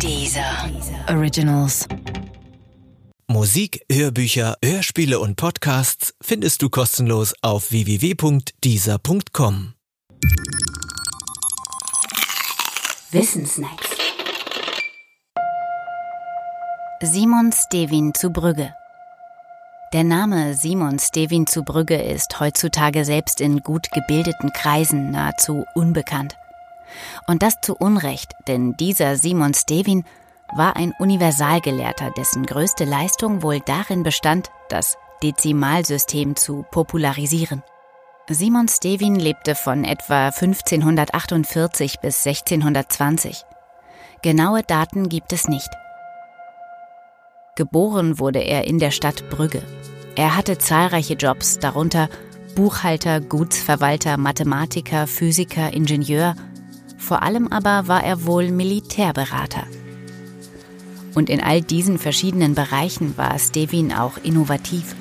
[0.00, 0.70] Dieser
[1.08, 1.86] Originals.
[3.26, 9.74] Musik, Hörbücher, Hörspiele und Podcasts findest du kostenlos auf www.dieser.com.
[13.10, 13.88] Wissensnacks.
[17.02, 18.74] Simon Stevin zu Brügge.
[19.92, 26.36] Der Name Simon Stevin zu Brügge ist heutzutage selbst in gut gebildeten Kreisen nahezu unbekannt.
[27.26, 30.04] Und das zu Unrecht, denn dieser Simon Stevin
[30.54, 37.62] war ein Universalgelehrter, dessen größte Leistung wohl darin bestand, das Dezimalsystem zu popularisieren.
[38.28, 43.44] Simon Stevin lebte von etwa 1548 bis 1620.
[44.22, 45.68] Genaue Daten gibt es nicht.
[47.56, 49.62] Geboren wurde er in der Stadt Brügge.
[50.16, 52.08] Er hatte zahlreiche Jobs, darunter
[52.54, 56.34] Buchhalter, Gutsverwalter, Mathematiker, Physiker, Ingenieur
[57.04, 59.64] vor allem aber war er wohl Militärberater.
[61.14, 64.96] Und in all diesen verschiedenen Bereichen war Stevin auch innovativ.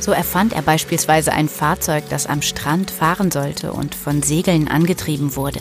[0.00, 5.34] So erfand er beispielsweise ein Fahrzeug, das am Strand fahren sollte und von Segeln angetrieben
[5.34, 5.60] wurde.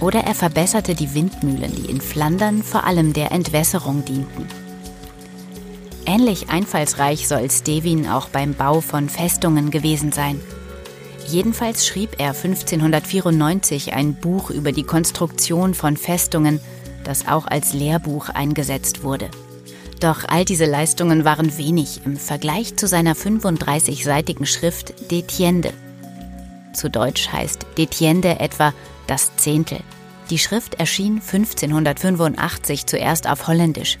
[0.00, 4.46] Oder er verbesserte die Windmühlen, die in Flandern vor allem der Entwässerung dienten.
[6.04, 10.40] Ähnlich einfallsreich soll Stevin auch beim Bau von Festungen gewesen sein–
[11.28, 16.60] Jedenfalls schrieb er 1594 ein Buch über die Konstruktion von Festungen,
[17.04, 19.30] das auch als Lehrbuch eingesetzt wurde.
[20.00, 25.72] Doch all diese Leistungen waren wenig im Vergleich zu seiner 35-seitigen Schrift Detiende.
[26.72, 28.72] Zu Deutsch heißt Detiende etwa
[29.06, 29.78] das Zehntel.
[30.30, 33.98] Die Schrift erschien 1585 zuerst auf Holländisch,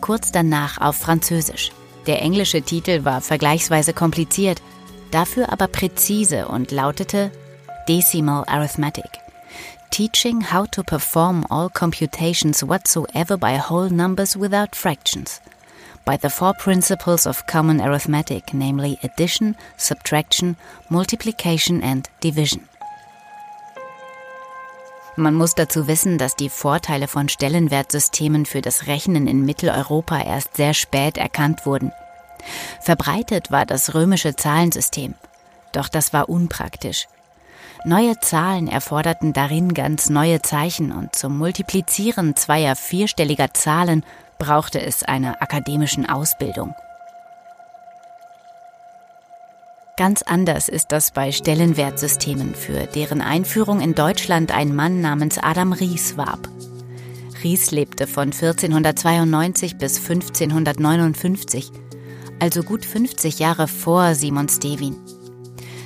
[0.00, 1.70] kurz danach auf Französisch.
[2.06, 4.60] Der englische Titel war vergleichsweise kompliziert–
[5.10, 7.30] dafür aber präzise und lautete
[7.88, 9.20] Decimal Arithmetic.
[9.90, 15.40] Teaching how to perform all computations whatsoever by whole numbers without fractions.
[16.04, 20.56] By the four principles of common arithmetic, namely addition, subtraction,
[20.88, 22.68] multiplication and division.
[25.16, 30.56] Man muss dazu wissen, dass die Vorteile von Stellenwertsystemen für das Rechnen in Mitteleuropa erst
[30.56, 31.90] sehr spät erkannt wurden.
[32.80, 35.14] Verbreitet war das römische Zahlensystem,
[35.72, 37.06] doch das war unpraktisch.
[37.84, 44.04] Neue Zahlen erforderten darin ganz neue Zeichen und zum Multiplizieren zweier vierstelliger Zahlen
[44.38, 46.74] brauchte es einer akademischen Ausbildung.
[49.96, 55.72] Ganz anders ist das bei Stellenwertsystemen, für deren Einführung in Deutschland ein Mann namens Adam
[55.72, 56.48] Ries warb.
[57.42, 61.70] Ries lebte von 1492 bis 1559
[62.38, 64.96] also gut 50 Jahre vor Simon Stevin.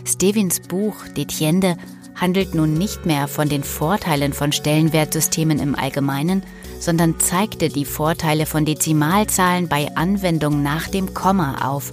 [0.04, 1.76] Stevins Buch Detiende
[2.14, 6.42] handelt nun nicht mehr von den Vorteilen von Stellenwertsystemen im Allgemeinen,
[6.78, 11.92] sondern zeigte die Vorteile von Dezimalzahlen bei Anwendung nach dem Komma auf,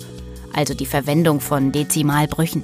[0.54, 2.64] also die Verwendung von Dezimalbrüchen.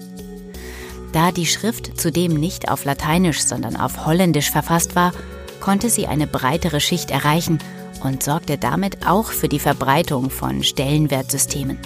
[1.11, 5.13] Da die Schrift zudem nicht auf Lateinisch, sondern auf Holländisch verfasst war,
[5.59, 7.59] konnte sie eine breitere Schicht erreichen
[8.03, 11.79] und sorgte damit auch für die Verbreitung von Stellenwertsystemen.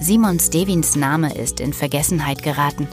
[0.00, 2.88] Simon Stevins Name ist in Vergessenheit geraten,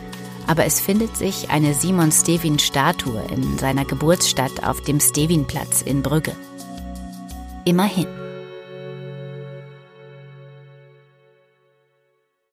[0.47, 6.01] aber es findet sich eine Simon Stevin Statue in seiner Geburtsstadt auf dem Stevinplatz in
[6.01, 6.35] Brügge.
[7.65, 8.28] Immerhin.